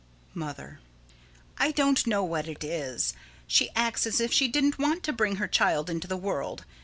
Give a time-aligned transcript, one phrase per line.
[0.33, 0.79] Mother:
[1.59, 3.13] I don't know what it is.
[3.45, 6.65] She acts as if she didn't want to bring her child into the world.